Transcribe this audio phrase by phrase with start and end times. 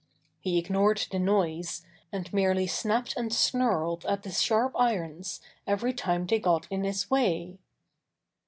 [0.39, 6.25] He ignored the noise, and merely snapped and snarled at the sharp irons every time
[6.25, 7.59] they got in his way.